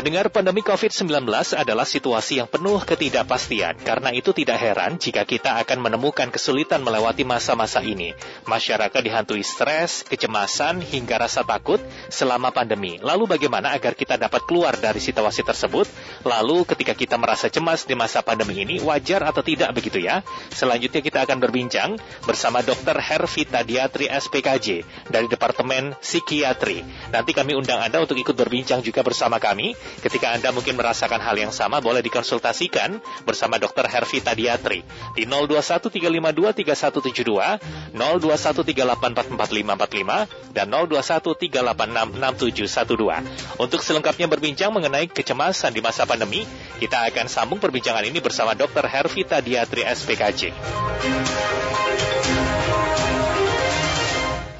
[0.00, 1.28] Pendengar pandemi COVID-19
[1.60, 3.84] adalah situasi yang penuh ketidakpastian.
[3.84, 8.16] Karena itu tidak heran jika kita akan menemukan kesulitan melewati masa-masa ini.
[8.48, 12.96] Masyarakat dihantui stres, kecemasan, hingga rasa takut selama pandemi.
[12.96, 15.84] Lalu bagaimana agar kita dapat keluar dari situasi tersebut?
[16.24, 20.24] Lalu ketika kita merasa cemas di masa pandemi ini, wajar atau tidak begitu ya?
[20.48, 22.96] Selanjutnya kita akan berbincang bersama Dr.
[22.96, 24.80] Hervita Diatri SPKJ
[25.12, 26.88] dari Departemen Psikiatri.
[27.12, 31.34] Nanti kami undang Anda untuk ikut berbincang juga bersama kami Ketika Anda mungkin merasakan hal
[31.34, 33.90] yang sama, boleh dikonsultasikan bersama Dr.
[33.90, 34.86] Hervita Diatri
[35.18, 43.58] di 0213523172, 0213844545, dan 0213866712.
[43.58, 46.46] Untuk selengkapnya berbincang mengenai kecemasan di masa pandemi,
[46.78, 48.86] kita akan sambung perbincangan ini bersama Dr.
[48.86, 50.54] Hervita Diatri SPKJ.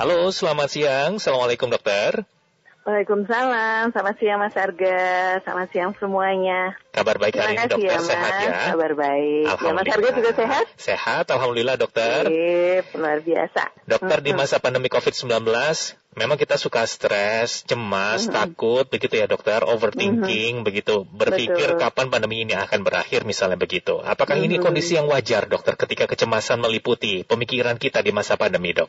[0.01, 1.21] Halo, selamat siang.
[1.21, 2.25] Assalamualaikum dokter.
[2.81, 6.81] Waalaikumsalam, selamat siang Mas Arga, selamat siang semuanya.
[6.97, 8.53] Kabar baik hari ini dokter ya, sehat ya?
[8.73, 9.53] Kabar baik.
[9.53, 10.65] Ya Mas Arga juga sehat?
[10.81, 12.25] Sehat, Alhamdulillah dokter.
[12.25, 13.63] Sip, luar biasa.
[13.85, 15.45] Dokter di masa pandemi COVID-19,
[16.17, 18.37] memang kita suka stres, cemas, mm -hmm.
[18.41, 20.69] takut, begitu ya dokter, overthinking, mm -hmm.
[20.73, 21.85] begitu, berpikir Betul.
[21.85, 24.01] kapan pandemi ini akan berakhir misalnya begitu.
[24.01, 24.57] Apakah mm -hmm.
[24.57, 28.89] ini kondisi yang wajar dokter ketika kecemasan meliputi pemikiran kita di masa pandemi dok?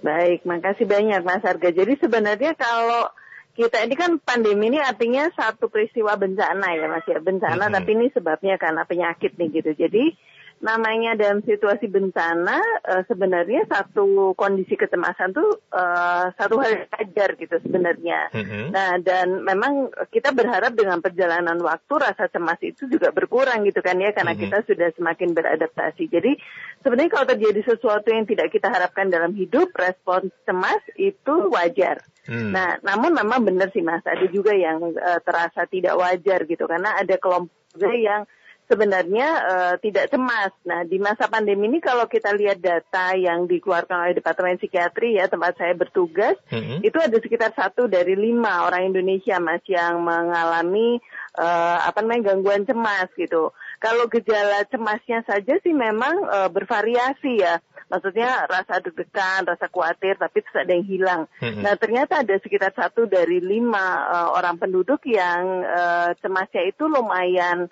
[0.00, 1.68] Baik, makasih banyak Mas Arga.
[1.68, 3.12] Jadi sebenarnya kalau
[3.52, 7.20] kita ini kan pandemi ini artinya satu peristiwa bencana ya Mas ya.
[7.20, 7.76] Bencana mm -hmm.
[7.76, 9.70] tapi ini sebabnya karena penyakit nih gitu.
[9.76, 10.16] Jadi
[10.60, 17.28] namanya dalam situasi bencana uh, sebenarnya satu kondisi kecemasan tuh uh, satu hal yang wajar
[17.40, 18.28] gitu sebenarnya.
[18.28, 18.64] Mm-hmm.
[18.68, 23.96] Nah dan memang kita berharap dengan perjalanan waktu rasa cemas itu juga berkurang gitu kan
[23.96, 24.52] ya karena mm-hmm.
[24.52, 26.12] kita sudah semakin beradaptasi.
[26.12, 26.36] Jadi
[26.84, 32.04] sebenarnya kalau terjadi sesuatu yang tidak kita harapkan dalam hidup respon cemas itu wajar.
[32.28, 32.52] Hmm.
[32.52, 37.00] Nah, namun memang benar sih Mas, ada juga yang uh, terasa tidak wajar gitu karena
[37.00, 37.50] ada kelompok
[37.96, 38.28] yang
[38.70, 40.54] sebenarnya uh, tidak cemas.
[40.62, 45.26] Nah, di masa pandemi ini kalau kita lihat data yang dikeluarkan oleh Departemen Psikiatri ya
[45.26, 46.86] tempat saya bertugas, mm-hmm.
[46.86, 51.02] itu ada sekitar satu dari lima orang Indonesia mas yang mengalami
[51.34, 53.50] uh, apa namanya gangguan cemas gitu.
[53.82, 57.58] Kalau gejala cemasnya saja sih memang uh, bervariasi ya.
[57.90, 61.22] Maksudnya rasa deg-degan, rasa khawatir, tapi terus ada yang hilang.
[61.42, 61.62] Mm-hmm.
[61.66, 67.66] Nah ternyata ada sekitar satu dari lima uh, orang penduduk yang uh, cemasnya itu lumayan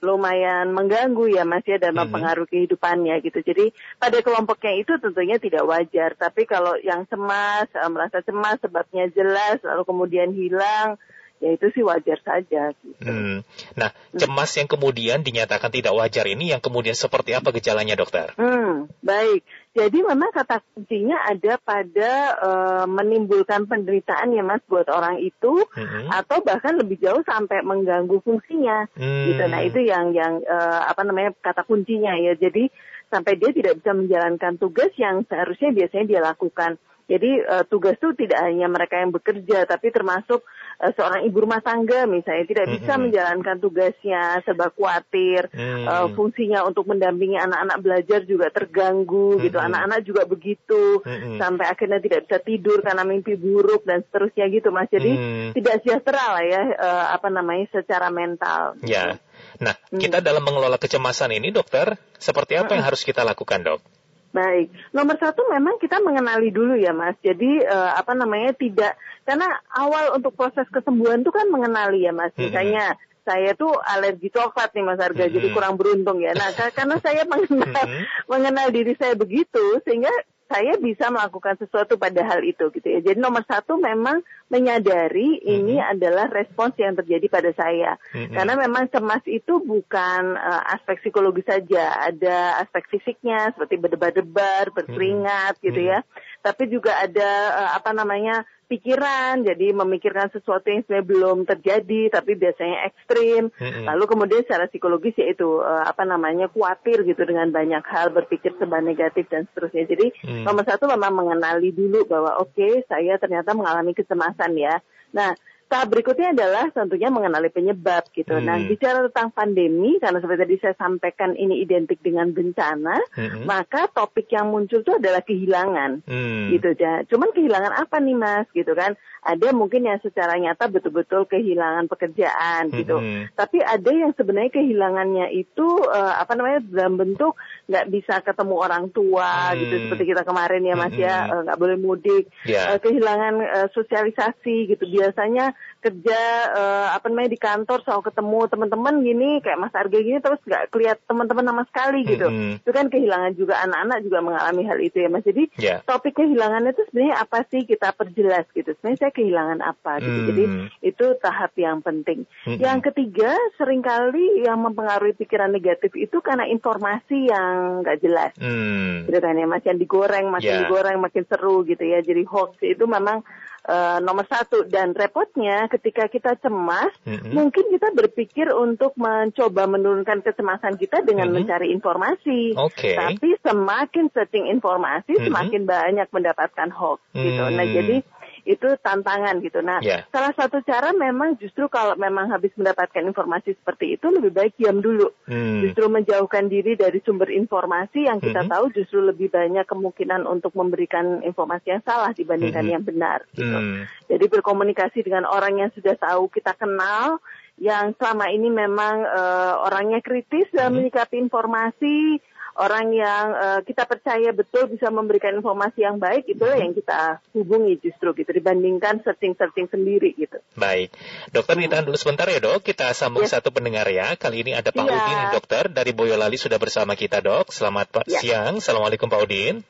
[0.00, 2.08] lumayan mengganggu ya Mas ya dan mhm.
[2.08, 3.44] mempengaruhi kehidupannya gitu.
[3.44, 6.16] Jadi pada kelompoknya itu tentunya tidak wajar.
[6.16, 10.96] Tapi kalau yang cemas, eh, merasa cemas sebabnya jelas lalu kemudian hilang,
[11.40, 12.70] ya itu sih wajar saja.
[12.76, 13.00] Gitu.
[13.00, 13.40] Hmm.
[13.74, 18.36] Nah, cemas yang kemudian dinyatakan tidak wajar ini yang kemudian seperti apa gejalanya dokter?
[18.36, 19.42] Hmm, baik.
[19.72, 26.12] Jadi memang kata kuncinya ada pada uh, menimbulkan penderitaan ya mas buat orang itu, hmm.
[26.12, 28.86] atau bahkan lebih jauh sampai mengganggu fungsinya.
[28.94, 29.26] Hmm.
[29.32, 29.44] Gitu.
[29.48, 32.36] Nah itu yang yang uh, apa namanya kata kuncinya ya.
[32.36, 32.68] Jadi
[33.08, 36.76] sampai dia tidak bisa menjalankan tugas yang seharusnya biasanya dia lakukan.
[37.10, 40.46] Jadi uh, tugas itu tidak hanya mereka yang bekerja, tapi termasuk
[40.78, 43.02] uh, seorang ibu rumah tangga misalnya tidak bisa mm-hmm.
[43.10, 45.90] menjalankan tugasnya, sebab khawatir, mm-hmm.
[45.90, 49.44] uh, fungsinya untuk mendampingi anak-anak belajar juga terganggu mm-hmm.
[49.50, 49.58] gitu.
[49.58, 51.42] Anak-anak juga begitu mm-hmm.
[51.42, 54.86] sampai akhirnya tidak bisa tidur karena mimpi buruk dan seterusnya gitu, Mas.
[54.86, 55.50] Jadi mm-hmm.
[55.58, 58.78] tidak sejahtera lah ya uh, apa namanya secara mental.
[58.86, 59.18] Ya.
[59.58, 59.98] Nah, mm.
[59.98, 63.99] kita dalam mengelola kecemasan ini, dokter, seperti apa yang harus kita lakukan, dok?
[64.30, 67.18] Baik, nomor satu memang kita mengenali dulu ya mas.
[67.18, 68.94] Jadi uh, apa namanya tidak
[69.26, 72.30] karena awal untuk proses kesembuhan itu kan mengenali ya mas.
[72.38, 73.26] Misalnya hmm.
[73.26, 75.34] saya tuh alergi coklat nih Mas Arga, hmm.
[75.34, 76.30] jadi kurang beruntung ya.
[76.38, 78.04] Nah, karena saya mengenal hmm.
[78.30, 80.14] mengenal diri saya begitu, sehingga
[80.50, 82.98] saya bisa melakukan sesuatu pada hal itu gitu ya.
[82.98, 84.18] Jadi nomor satu memang
[84.50, 85.54] menyadari mm-hmm.
[85.54, 87.94] ini adalah respons yang terjadi pada saya.
[88.10, 88.34] Mm-hmm.
[88.34, 95.54] Karena memang cemas itu bukan uh, aspek psikologis saja, ada aspek fisiknya seperti berdebar-debar, berkeringat
[95.54, 95.66] mm-hmm.
[95.70, 96.02] gitu ya.
[96.42, 102.38] Tapi juga ada uh, apa namanya pikiran, jadi memikirkan sesuatu yang sebenarnya belum terjadi, tapi
[102.38, 103.50] biasanya ekstrim.
[103.50, 103.84] Mm-hmm.
[103.90, 108.78] Lalu kemudian secara psikologis yaitu uh, apa namanya khawatir gitu dengan banyak hal, berpikir serba
[108.78, 109.90] negatif dan seterusnya.
[109.90, 110.46] Jadi mm.
[110.46, 114.78] nomor satu memang mengenali dulu bahwa oke okay, saya ternyata mengalami kecemasan ya.
[115.10, 115.34] Nah
[115.70, 118.34] tahap berikutnya adalah tentunya mengenali penyebab gitu.
[118.34, 118.48] Nah, hmm.
[118.50, 123.46] Nah, bicara tentang pandemi karena seperti tadi saya sampaikan ini identik dengan bencana, hmm.
[123.46, 126.02] maka topik yang muncul itu adalah kehilangan.
[126.10, 126.50] Hmm.
[126.50, 127.06] Gitu ya.
[127.06, 128.98] Cuman kehilangan apa nih Mas gitu kan?
[129.20, 132.98] Ada mungkin yang secara nyata betul-betul kehilangan pekerjaan gitu.
[132.98, 133.30] Hmm.
[133.36, 137.38] Tapi ada yang sebenarnya kehilangannya itu uh, apa namanya dalam bentuk
[137.70, 139.56] nggak bisa ketemu orang tua hmm.
[139.60, 141.30] gitu seperti kita kemarin ya Mas ya, hmm.
[141.30, 142.74] ya nggak uh, boleh mudik, yeah.
[142.74, 142.74] Ya.
[142.74, 144.88] uh, kehilangan uh, sosialisasi gitu.
[144.88, 146.20] Biasanya kerja
[146.52, 150.68] uh, apa namanya di kantor selalu ketemu teman-teman gini kayak Mas Arga gini terus nggak
[150.76, 152.28] kelihat teman-teman sama sekali gitu.
[152.28, 152.60] Mm-hmm.
[152.60, 155.24] Itu kan kehilangan juga anak-anak juga mengalami hal itu ya Mas.
[155.24, 155.80] Jadi yeah.
[155.88, 158.70] topik kehilangan itu sebenarnya apa sih kita perjelas gitu.
[158.76, 160.12] Sebenarnya saya kehilangan apa gitu.
[160.12, 160.28] Mm-hmm.
[160.28, 160.44] Jadi
[160.84, 162.28] itu tahap yang penting.
[162.44, 162.60] Mm-hmm.
[162.60, 168.32] Yang ketiga sering kali yang mempengaruhi pikiran negatif itu karena informasi yang nggak jelas.
[168.36, 169.08] Mm.
[169.08, 170.60] Gitu kan ya Mas yang digoreng, makin yeah.
[170.68, 172.04] digoreng makin seru gitu ya.
[172.04, 173.24] Jadi hoax itu memang
[173.66, 177.32] uh, nomor satu dan repotnya ketika kita cemas mm-hmm.
[177.32, 181.46] mungkin kita berpikir untuk mencoba menurunkan kecemasan kita dengan mm-hmm.
[181.46, 182.94] mencari informasi okay.
[182.94, 185.26] tapi semakin searching informasi mm-hmm.
[185.30, 187.24] semakin banyak mendapatkan hoax mm-hmm.
[187.24, 187.74] gitu nah mm.
[187.74, 187.96] jadi
[188.44, 189.60] itu tantangan gitu.
[189.60, 190.04] Nah, yeah.
[190.10, 194.80] salah satu cara memang justru kalau memang habis mendapatkan informasi seperti itu lebih baik diam
[194.80, 195.12] dulu.
[195.28, 195.64] Hmm.
[195.64, 198.50] Justru menjauhkan diri dari sumber informasi yang kita hmm.
[198.50, 202.72] tahu justru lebih banyak kemungkinan untuk memberikan informasi yang salah dibandingkan hmm.
[202.72, 203.56] yang benar gitu.
[203.56, 203.84] Hmm.
[204.10, 207.22] Jadi berkomunikasi dengan orang yang sudah tahu kita kenal
[207.60, 210.88] yang selama ini memang uh, orangnya kritis dalam hmm.
[210.88, 212.18] menyikapi informasi
[212.56, 217.78] orang yang uh, kita percaya betul bisa memberikan informasi yang baik itulah yang kita hubungi
[217.78, 220.40] justru gitu dibandingkan searching-searching sendiri gitu.
[220.56, 220.90] Baik,
[221.30, 223.36] dokter ditahan dulu sebentar ya dok, kita sambung yes.
[223.36, 224.16] satu pendengar ya.
[224.16, 224.96] Kali ini ada Pak yeah.
[224.96, 227.52] Udin dokter dari Boyolali sudah bersama kita dok.
[227.54, 228.20] Selamat Pak yeah.
[228.20, 229.62] siang, assalamualaikum Pak Udin.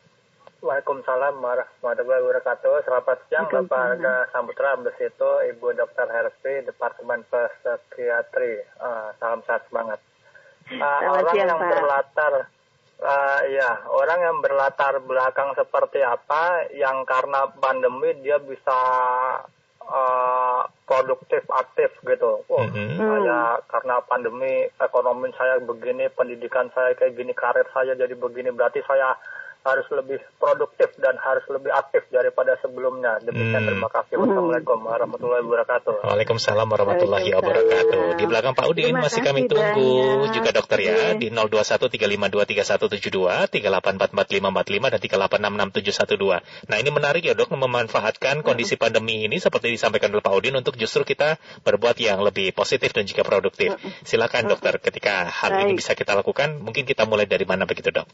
[0.60, 2.84] Waalaikumsalam warahmatullahi wabarakatuh.
[2.84, 6.04] Selamat siang Bapak Harga Samputra itu Ibu Dr.
[6.04, 8.60] Herfi Departemen Psikiatri.
[8.76, 10.04] Uh, salam sehat semangat.
[10.68, 11.70] Uh, orang siang, yang Pak.
[11.72, 12.34] berlatar
[13.00, 18.76] Uh, ya, orang yang berlatar belakang seperti apa yang karena pandemi dia bisa
[19.80, 22.44] uh, produktif aktif gitu.
[22.52, 23.00] Oh, mm-hmm.
[23.00, 28.84] saya karena pandemi ekonomi saya begini, pendidikan saya kayak gini, karir saya jadi begini, berarti
[28.84, 29.16] saya
[29.60, 33.20] harus lebih produktif dan harus lebih aktif daripada sebelumnya.
[33.20, 33.68] Demikian hmm.
[33.68, 34.16] terima kasih.
[34.16, 36.00] Wassalamualaikum warahmatullahi wabarakatuh.
[36.00, 38.16] Waalaikumsalam warahmatullahi wabarakatuh.
[38.16, 40.32] Di belakang Pak Udin masih kami tunggu banyak.
[40.32, 46.40] juga dokter ya di 0213523172, 3844545 dan 3866712.
[46.72, 50.80] Nah ini menarik ya dok memanfaatkan kondisi pandemi ini seperti disampaikan oleh Pak Udin untuk
[50.80, 51.36] justru kita
[51.68, 53.76] berbuat yang lebih positif dan juga produktif.
[54.08, 58.08] Silakan dokter ketika hal ini bisa kita lakukan mungkin kita mulai dari mana begitu dok?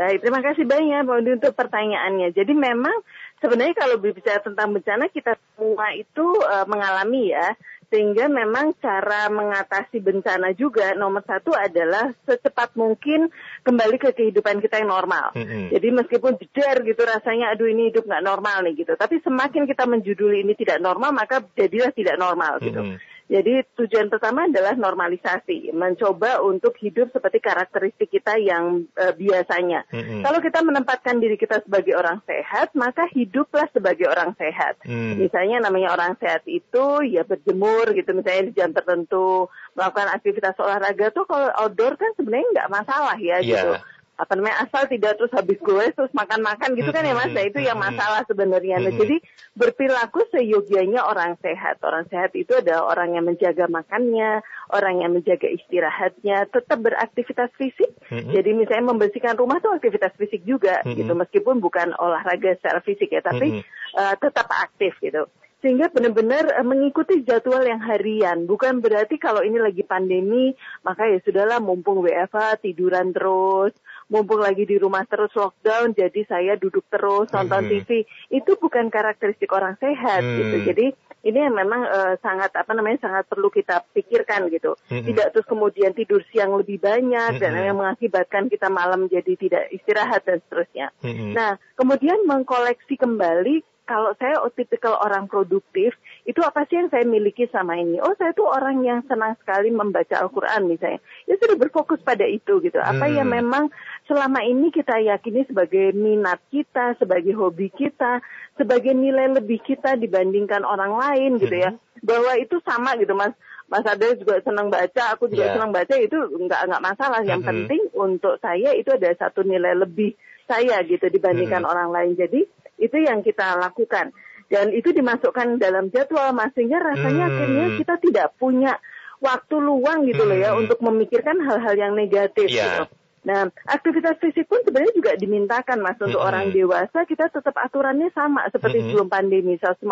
[0.00, 2.32] Baik, terima kasih banyak Pak Udi untuk pertanyaannya.
[2.32, 3.04] Jadi memang
[3.36, 7.52] sebenarnya kalau berbicara tentang bencana kita semua itu uh, mengalami ya,
[7.92, 13.28] sehingga memang cara mengatasi bencana juga nomor satu adalah secepat mungkin
[13.60, 15.36] kembali ke kehidupan kita yang normal.
[15.36, 15.68] Mm-hmm.
[15.68, 18.96] Jadi meskipun jeder gitu rasanya, aduh ini hidup nggak normal nih gitu.
[18.96, 22.80] Tapi semakin kita menjuduli ini tidak normal, maka jadilah tidak normal gitu.
[22.80, 23.09] Mm-hmm.
[23.30, 29.86] Jadi tujuan pertama adalah normalisasi, mencoba untuk hidup seperti karakteristik kita yang uh, biasanya.
[29.86, 30.26] Mm-hmm.
[30.26, 34.82] Kalau kita menempatkan diri kita sebagai orang sehat, maka hiduplah sebagai orang sehat.
[34.82, 35.22] Mm.
[35.22, 39.46] Misalnya namanya orang sehat itu ya berjemur gitu, misalnya di jam tertentu,
[39.78, 43.46] melakukan aktivitas olahraga tuh kalau outdoor kan sebenarnya nggak masalah ya yeah.
[43.46, 43.72] gitu
[44.20, 47.32] apa namanya asal tidak terus habis gue terus makan-makan gitu kan ya mas?
[47.32, 48.76] Nah itu yang masalah sebenarnya.
[48.84, 49.16] Nah, jadi
[49.56, 51.80] berperilaku seyogianya orang sehat.
[51.80, 57.90] Orang sehat itu adalah orang yang menjaga makannya orang yang menjaga istirahatnya tetap beraktivitas fisik.
[58.10, 61.12] Jadi misalnya membersihkan rumah tuh aktivitas fisik juga gitu.
[61.12, 63.62] Meskipun bukan olahraga secara fisik ya tapi
[63.98, 65.26] uh, tetap aktif gitu.
[65.60, 68.48] Sehingga benar-benar uh, mengikuti jadwal yang harian.
[68.48, 73.76] Bukan berarti kalau ini lagi pandemi, maka ya sudahlah mumpung WFH tiduran terus,
[74.10, 77.70] mumpung lagi di rumah terus lockdown, jadi saya duduk terus nonton hmm.
[77.70, 77.90] TV.
[78.28, 80.36] Itu bukan karakteristik orang sehat hmm.
[80.36, 80.56] gitu.
[80.74, 80.86] Jadi
[81.20, 84.74] ini yang memang uh, sangat apa namanya sangat perlu kita pikirkan gitu.
[84.88, 85.04] Hmm.
[85.04, 87.40] Tidak terus kemudian tidur siang lebih banyak hmm.
[87.40, 90.90] dan yang mengakibatkan kita malam jadi tidak istirahat dan seterusnya.
[91.04, 91.36] Hmm.
[91.36, 97.50] Nah, kemudian mengkoleksi kembali kalau saya tipikal orang produktif, itu apa sih yang saya miliki
[97.50, 97.98] sama ini?
[97.98, 101.02] Oh, saya tuh orang yang senang sekali membaca Al-Quran misalnya.
[101.26, 102.78] Ya sudah berfokus pada itu gitu.
[102.78, 103.14] Apa hmm.
[103.18, 103.66] yang memang
[104.06, 108.22] selama ini kita yakini sebagai minat kita, sebagai hobi kita,
[108.54, 111.74] sebagai nilai lebih kita dibandingkan orang lain gitu ya.
[111.74, 111.82] Hmm.
[112.06, 113.34] Bahwa itu sama gitu mas.
[113.70, 115.54] Mas Ade juga senang baca, aku juga yeah.
[115.54, 117.22] senang baca itu nggak nggak masalah.
[117.22, 117.50] Yang -hmm.
[117.54, 120.14] penting untuk saya itu ada satu nilai lebih
[120.50, 121.70] saya gitu dibandingkan -hmm.
[121.70, 122.18] orang lain.
[122.18, 122.50] Jadi
[122.80, 124.10] itu yang kita lakukan.
[124.50, 127.32] Dan itu dimasukkan dalam jadwal sehingga rasanya hmm.
[127.38, 128.82] akhirnya kita tidak punya
[129.22, 130.30] waktu luang gitu hmm.
[130.32, 130.60] loh ya hmm.
[130.66, 132.82] untuk memikirkan hal-hal yang negatif yeah.
[132.82, 132.98] gitu.
[133.20, 136.28] Nah, aktivitas fisik pun sebenarnya juga dimintakan Mas untuk mm -hmm.
[136.32, 138.92] orang dewasa kita tetap aturannya sama seperti mm -hmm.
[138.96, 139.84] sebelum pandemi 150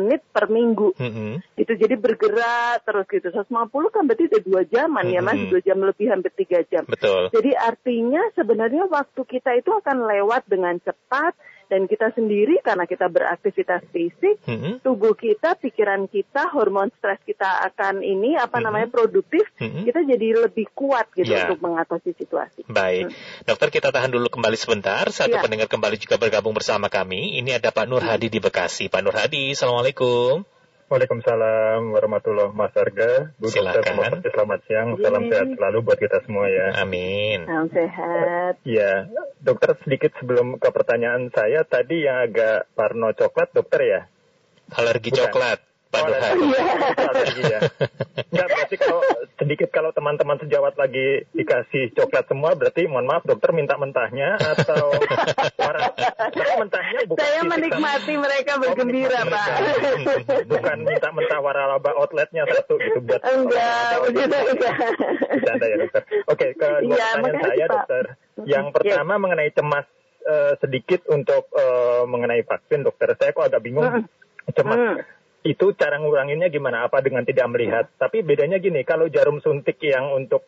[0.00, 0.96] menit per minggu.
[0.96, 1.32] Mm -hmm.
[1.60, 3.28] Itu jadi bergerak terus gitu.
[3.28, 5.16] 150 kan berarti udah dua jaman mm -hmm.
[5.20, 6.88] ya Mas, dua jam lebih hampir tiga jam.
[6.88, 7.28] Betul.
[7.28, 11.36] Jadi artinya sebenarnya waktu kita itu akan lewat dengan cepat
[11.70, 14.82] dan kita sendiri karena kita beraktivitas fisik, Mm-mm.
[14.82, 18.64] tubuh kita, pikiran kita, hormon stres kita akan ini apa Mhm.
[18.66, 19.86] namanya produktif, Mm-mm.
[19.86, 21.46] kita jadi lebih kuat gitu Ya.
[21.46, 22.66] untuk mengatasi situasi.
[22.66, 23.14] Baik,
[23.46, 25.06] dokter kita tahan dulu kembali sebentar.
[25.08, 25.42] Satu Ya.
[25.46, 27.38] pendengar kembali juga bergabung bersama kami.
[27.38, 28.90] Ini ada Pak Nur Hadi di Bekasi.
[28.90, 30.42] Pak Nur Hadi, assalamualaikum.
[30.90, 33.94] Waalaikumsalam warahmatullahi Mas Arga, Bu Silakan.
[33.94, 35.30] Dokter selamat siang, salam Iya.
[35.30, 36.82] sehat selalu buat kita semua ya.
[36.82, 37.46] Amin.
[37.46, 38.54] Salam sehat.
[38.66, 39.06] Iya,
[39.38, 44.00] dokter sedikit sebelum ke pertanyaan saya tadi yang agak parno coklat dokter ya?
[44.74, 45.30] Alergi Bukan.
[45.30, 45.58] coklat,
[45.94, 46.42] Pak Oh, Hadi.
[47.06, 47.42] alergi.
[47.46, 47.60] Ya.
[48.30, 49.00] Enggak, berarti kalau
[49.38, 54.90] sedikit kalau teman-teman sejawat lagi dikasih coklat semua, berarti mohon maaf dokter minta mentahnya atau
[55.54, 55.86] warna.
[56.34, 59.48] Tapi mentahnya bukan Saya fisik menikmati mereka Oh, bergembira, menikmati Pak.
[59.50, 60.34] mereka.
[60.46, 64.76] Bukan minta mentah waralaba outletnya satu gitu buat Enggak, begitu enggak.
[65.30, 66.02] Bercanda ya dokter.
[66.24, 67.74] Oke, ke dua Iya, pertanyaan makasih, saya Pak.
[67.74, 68.04] dokter.
[68.46, 68.74] Yang Iya.
[68.74, 69.86] pertama mengenai cemas
[70.20, 73.08] eh, sedikit untuk eh, mengenai vaksin dokter.
[73.16, 74.04] Saya kok agak bingung Mm.
[74.50, 74.76] cemas.
[74.76, 74.96] Hmm.
[75.40, 76.84] Itu cara nguranginnya gimana?
[76.84, 77.88] Apa dengan tidak melihat?
[77.96, 80.44] Tapi bedanya gini, kalau jarum suntik yang untuk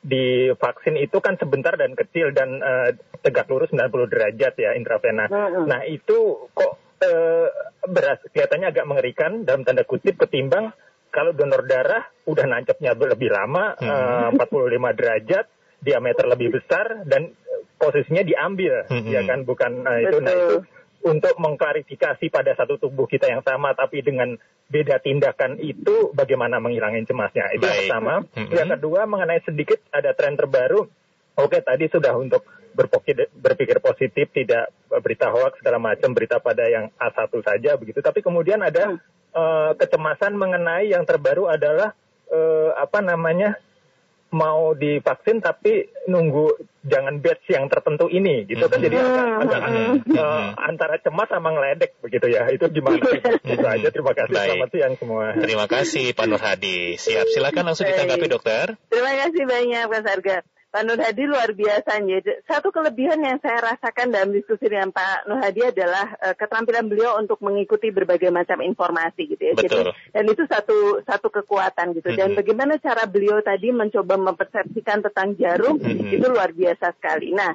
[0.00, 5.28] di vaksin itu kan sebentar dan kecil dan eh, tegak lurus 90 derajat ya intravena.
[5.28, 5.68] Mm-mm.
[5.68, 7.48] Nah itu kok eh,
[7.84, 10.72] beras kelihatannya agak mengerikan dalam tanda kutip ketimbang
[11.10, 14.36] kalau donor darah udah nancapnya lebih lama Hmm.
[14.36, 15.44] eh, 45 derajat
[15.80, 17.32] diameter lebih besar dan
[17.76, 19.08] posisinya diambil Hmm.
[19.08, 20.44] ya kan bukan eh, itu nah Betul.
[20.44, 20.56] itu
[21.00, 24.36] untuk mengklarifikasi pada satu tubuh kita yang sama tapi dengan
[24.70, 27.50] beda tindakan itu bagaimana menghilangin cemasnya.
[27.56, 28.14] Itu yang pertama.
[28.36, 28.52] Mhm.
[28.54, 30.86] yang kedua mengenai sedikit ada tren terbaru.
[31.40, 32.44] Oke tadi sudah untuk
[32.76, 34.70] berpikir, berpikir positif tidak
[35.02, 37.98] berita hoax segala macam berita pada yang A1 saja begitu.
[38.04, 39.00] Tapi kemudian ada
[39.34, 41.96] eh, kecemasan mengenai yang terbaru adalah
[42.28, 43.56] eh, apa namanya
[44.30, 49.42] mau divaksin tapi nunggu jangan batch yang tertentu ini gitu kan jadi agak, Hmm.
[49.42, 49.94] agak Hmm.
[50.06, 53.02] eh, antara cemas sama ngeledek begitu ya itu gimana
[53.44, 54.48] itu aja terima kasih Baik.
[54.54, 56.94] selamat siang semua Terima kasih Pak Nur Hadi.
[56.94, 58.78] Siap, silakan langsung ditanggapi dokter.
[58.88, 60.38] Terima kasih banyak Mas Arga.
[60.70, 61.98] Pak Nur Hadi luar biasa.
[61.98, 66.86] Jadi, satu kelebihan yang saya rasakan dalam diskusi dengan Pak Nur Hadi adalah eh, keterampilan
[66.86, 69.54] beliau untuk mengikuti berbagai macam informasi gitu ya.
[69.58, 69.66] Betul.
[69.66, 72.14] Jadi, dan itu satu satu kekuatan gitu.
[72.14, 72.38] Dan Mhm.
[72.38, 76.14] bagaimana cara beliau tadi mencoba mempersepsikan tentang jarum Mhm.
[76.14, 77.34] itu luar biasa sekali.
[77.34, 77.50] Nah,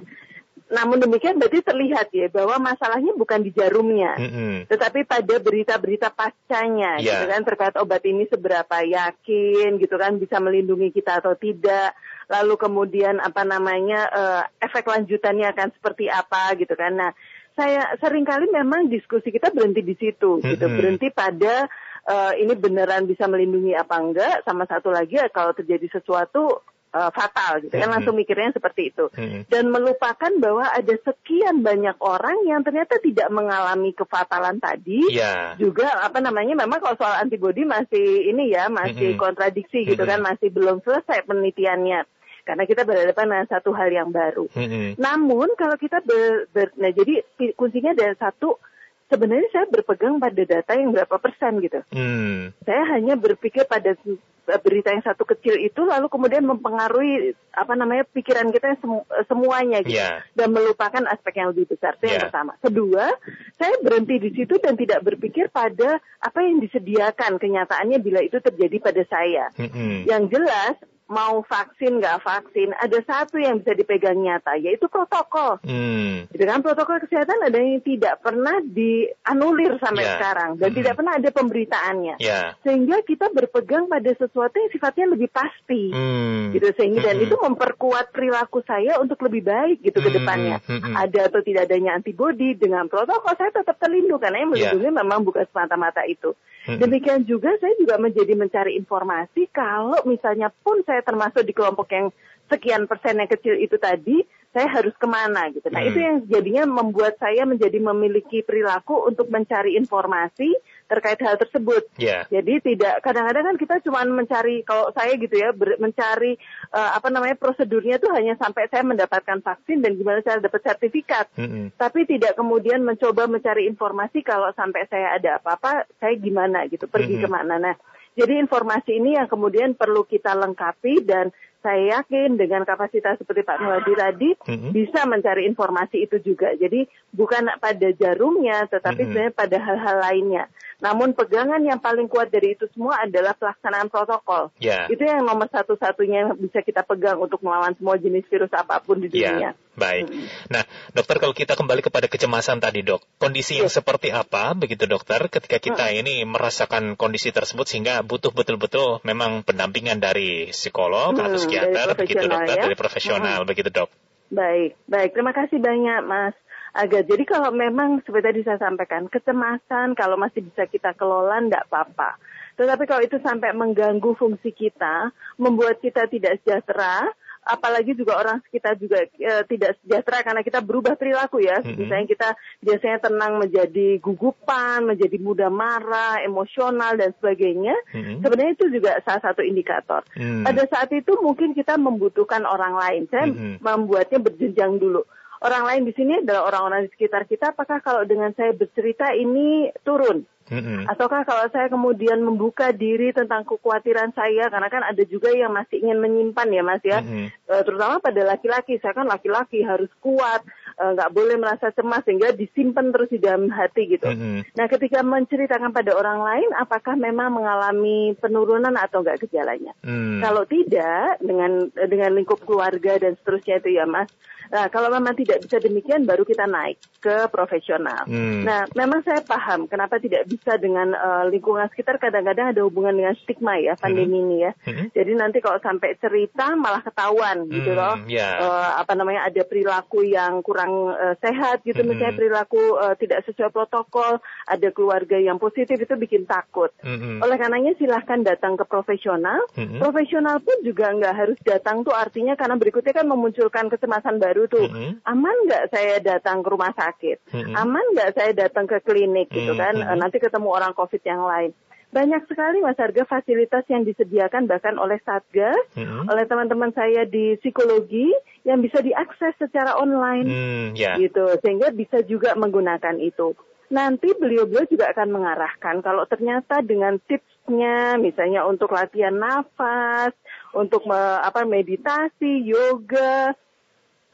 [0.65, 4.65] namun demikian berarti terlihat ya bahwa masalahnya bukan di jarumnya Mm-mm.
[4.65, 7.22] tetapi pada berita-berita pascanya Ya.
[7.22, 11.93] gitu kan terkait obat ini seberapa yakin gitu kan bisa melindungi kita atau tidak
[12.27, 17.12] lalu kemudian apa namanya eh, efek lanjutannya akan seperti apa gitu kan nah
[17.55, 21.70] saya sering kali memang diskusi kita berhenti di situ gitu berhenti pada
[22.05, 26.62] eh, ini beneran bisa melindungi apa enggak sama satu lagi ya, kalau terjadi sesuatu
[26.96, 27.96] fatal gitu kan Mm-mm.
[28.00, 29.44] langsung mikirnya seperti itu Mm-mm.
[29.51, 35.60] dan melupakan bahwa ada sekian banyak orang yang ternyata tidak mengalami kefatalan tadi Ya.
[35.60, 39.20] juga apa namanya memang kalau soal antibodi masih ini ya masih Mm-mm.
[39.20, 40.12] kontradiksi gitu Mm-mm.
[40.15, 42.08] kan masih belum selesai penelitiannya
[42.45, 44.45] karena kita berhadapan dengan satu hal yang baru.
[44.53, 44.95] Mm-mm.
[44.95, 48.61] Namun kalau kita ber, ber- nah jadi kuncinya ada satu
[49.05, 51.81] sebenarnya saya berpegang pada data yang berapa persen gitu.
[51.89, 52.53] Hmm.
[52.61, 54.21] Saya hanya berpikir pada s-
[54.61, 59.81] berita yang satu kecil itu lalu kemudian mempengaruhi apa namanya pikiran kita yang semu- semuanya
[59.81, 60.21] gitu Ya.
[60.37, 61.97] dan melupakan aspek yang lebih besar.
[61.97, 62.25] Itu yang Ya.
[62.29, 62.53] pertama.
[62.61, 63.09] Kedua,
[63.57, 68.77] saya berhenti di situ dan tidak berpikir pada apa yang disediakan kenyataannya bila itu terjadi
[68.77, 69.49] pada saya.
[69.57, 70.05] Mm-mm.
[70.05, 75.62] Yang jelas mau vaksin nggak vaksin ada satu yang bisa dipegang nyata yaitu protokol.
[75.62, 76.25] Hmm.
[76.33, 80.12] Gitu kan protokol kesehatan ada yang tidak pernah dianulir sampai Ya.
[80.17, 80.77] sekarang dan Mm-mm.
[80.81, 82.15] tidak pernah ada pemberitaannya.
[82.17, 82.57] Ya.
[82.65, 86.50] Sehingga kita berpegang pada sesuatu yang sifatnya lebih pasti Hmm.
[86.57, 87.25] gitu sehingga dan Mm-mm.
[87.29, 90.17] itu memperkuat perilaku saya untuk lebih baik gitu ke Mm-mm.
[90.17, 90.57] depannya.
[90.65, 90.93] Mm-mm.
[90.97, 94.74] Ada atau tidak adanya antibodi dengan protokol saya tetap terlindung karena yang Ya.
[94.74, 96.33] melindungi memang bukan semata-mata itu.
[96.65, 102.10] Demikian juga saya juga menjadi mencari informasi kalau misalnya pun saya termasuk di kelompok yang
[102.50, 105.67] sekian persen yang kecil itu tadi, saya harus ke mana gitu.
[105.69, 105.89] Nah Hmm.
[105.93, 110.53] itu yang jadinya membuat saya menjadi memiliki perilaku untuk mencari informasi
[110.86, 111.89] terkait hal tersebut.
[111.98, 112.30] Ya.
[112.30, 116.38] Jadi tidak kadang-kadang kan kita cuma mencari kalau saya gitu ya ber- mencari
[116.72, 121.25] eh, apa namanya prosedurnya tuh hanya sampai saya mendapatkan vaksin dan gimana saya dapat sertifikat.
[121.38, 121.74] Mm-mm.
[121.74, 127.18] Tapi tidak kemudian mencoba mencari informasi kalau sampai saya ada apa-apa saya gimana gitu pergi
[127.18, 127.24] Mhm.
[127.25, 127.56] ke mana.
[127.58, 127.75] Nah
[128.15, 133.57] jadi informasi ini yang kemudian perlu kita lengkapi dan saya yakin dengan kapasitas seperti Pak
[133.57, 134.69] Nuwadi tadi Mhm.
[134.69, 136.53] bisa mencari informasi itu juga.
[136.53, 139.07] Jadi bukan pada jarumnya, tetapi Mhm.
[139.10, 140.45] sebenarnya pada hal-hal lainnya.
[140.75, 144.51] Namun pegangan yang paling kuat dari itu semua adalah pelaksanaan protokol.
[144.60, 144.86] Ya.
[144.91, 149.00] Itu yang nomor satu-satunya yang bisa kita pegang untuk melawan semua jenis virus apa pun
[149.00, 149.50] di Ya, dunia.
[149.79, 150.03] baik.
[150.51, 153.79] Nah, dokter kalau kita kembali kepada kecemasan tadi, dok, kondisi yang Ya.
[153.79, 160.03] seperti apa, begitu dokter, ketika kita ini merasakan kondisi tersebut sehingga butuh betul-betul memang pendampingan
[160.03, 162.63] dari psikolog Hmm, atau dari psikiater, begitu profesional dokter, ya.
[162.67, 163.89] dari profesional, begitu dok.
[164.33, 165.09] Baik, baik.
[165.15, 166.35] Terima kasih banyak, Mas.
[166.75, 171.63] Aga, jadi kalau memang seperti tadi saya sampaikan, kecemasan kalau masih bisa kita kelola, enggak
[171.71, 172.19] apa-apa.
[172.59, 177.07] Tetapi kalau itu sampai mengganggu fungsi kita, membuat kita tidak sejahtera,
[177.45, 181.61] apalagi juga orang sekitar juga eh, tidak sejahtera karena kita berubah perilaku ya.
[181.61, 181.77] Mhm.
[181.77, 187.77] Misalnya kita biasanya tenang menjadi gugupan, menjadi mudah marah, emosional dan sebagainya.
[187.93, 188.25] Mhm.
[188.25, 190.01] Sebenarnya itu juga salah satu indikator.
[190.17, 190.41] Hmm.
[190.41, 193.03] Pada saat itu mungkin kita membutuhkan orang lain.
[193.13, 193.61] Saya Mhm.
[193.61, 195.05] membuatnya berjenjang dulu.
[195.45, 197.53] Orang lain di sini adalah orang-orang di sekitar kita.
[197.53, 200.25] Apakah kalau dengan saya bercerita ini turun?
[200.45, 200.89] Mhm.
[200.89, 205.81] Ataukah kalau saya kemudian membuka diri tentang kekhawatiran saya, karena kan ada juga yang masih
[205.81, 207.29] ingin menyimpan ya mas ya, Mhm.
[207.29, 208.77] Eh, terutama pada laki-laki.
[208.81, 210.41] Saya kan laki-laki harus kuat,
[210.75, 214.08] eh, nggak boleh merasa cemas sehingga disimpan terus di dalam hati gitu.
[214.08, 214.55] Mhm.
[214.55, 219.72] Nah ketika menceritakan pada orang lain, apakah memang mengalami penurunan atau enggak gejalanya?
[219.82, 220.20] Hmm.
[220.20, 224.10] Kalau tidak dengan dengan lingkup keluarga dan seterusnya itu ya Mas.
[224.46, 228.05] Nah, kalau memang tidak bisa demikian baru kita naik ke profesional.
[228.05, 228.46] Hmm.
[228.46, 233.17] Nah, memang saya paham kenapa tidak bisa dengan eh, lingkungan sekitar kadang-kadang ada hubungan dengan
[233.17, 234.51] stigma ya pandemi ini ya.
[234.65, 234.94] Mhm.
[234.94, 237.96] Jadi nanti kalau sampai cerita malah ketahuan gitu Hmm, loh.
[238.05, 238.29] ya.
[238.38, 241.88] Eh, apa namanya ada perilaku yang kurang eh, sehat gitu Mhm.
[241.89, 246.72] misalnya perilaku eh, tidak sesuai protokol, ada keluarga yang positif itu bikin takut.
[246.81, 247.22] Mhm.
[247.22, 249.39] Oleh karenanya silahkan datang ke profesional.
[249.55, 249.79] Mhm.
[249.79, 254.65] Profesional pun juga nggak harus datang tuh artinya karena berikutnya kan memunculkan kecemasan baru tuh.
[254.65, 255.03] Mhm.
[255.03, 257.17] Aman nggak saya datang ke rumah sakit?
[257.31, 257.53] Mhm.
[257.53, 259.60] Aman nggak saya datang ke klinik gitu Mhm.
[259.60, 259.75] kan?
[259.75, 261.51] Eh, Nanti ketemu orang COVID yang lain.
[261.95, 266.11] Banyak sekali Mas Harga fasilitas yang disediakan bahkan oleh Satgas, Mhm.
[266.11, 268.11] oleh teman-teman saya di psikologi
[268.43, 270.99] yang bisa diakses secara online Hmm, ya.
[270.99, 273.31] gitu sehingga bisa juga menggunakan itu
[273.65, 280.13] nanti beliau-beliau juga akan mengarahkan kalau ternyata dengan tipsnya misalnya untuk latihan nafas
[280.53, 283.34] untuk me- apa meditasi yoga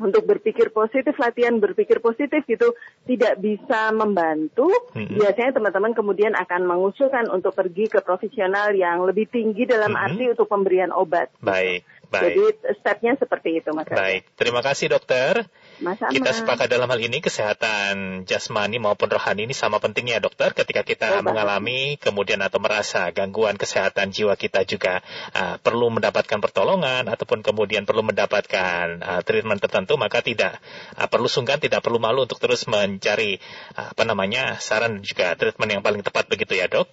[0.01, 2.73] untuk berpikir positif latihan berpikir positif gitu
[3.05, 5.21] tidak bisa membantu Mhm.
[5.21, 10.01] biasanya teman-teman kemudian akan mengusulkan untuk pergi ke profesional yang lebih tinggi dalam Mhm.
[10.01, 12.83] arti untuk pemberian obat Baik, jadi baik.
[12.83, 15.47] stepnya seperti itu mas Baik, terima kasih dokter.
[15.81, 20.83] Mas Kita sepakat dalam hal ini kesehatan jasmani maupun rohani ini sama pentingnya dokter ketika
[20.85, 25.01] kita Oh, mengalami kemudian atau merasa gangguan kesehatan jiwa kita juga
[25.33, 30.61] uh, perlu mendapatkan pertolongan ataupun kemudian perlu mendapatkan uh, treatment tertentu maka tidak
[30.95, 33.41] uh, perlu sungkan tidak perlu malu untuk terus mencari
[33.75, 36.85] uh, apa namanya saran juga treatment yang paling tepat begitu ya dok.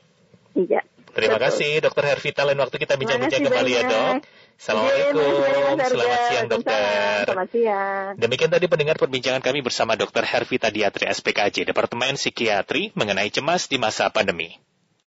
[0.57, 0.81] iya
[1.18, 1.50] Terima Betul.
[1.50, 3.90] kasih dokter Hervita lain waktu kita bincang-bincang kembali ya banyak.
[3.90, 4.38] dok.
[4.59, 5.79] Assalamualaikum.
[5.79, 7.23] Selamat siang dokter.
[7.31, 8.11] Selamat siang.
[8.18, 10.27] Demikian tadi pendengar perbincangan kami bersama Dr.
[10.27, 14.59] Hervita Diatri SPKJ, Departemen Psikiatri mengenai cemas di masa pandemi.